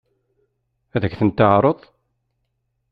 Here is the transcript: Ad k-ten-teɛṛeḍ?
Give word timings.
Ad 0.95 1.03
k-ten-teɛṛeḍ? 1.11 1.79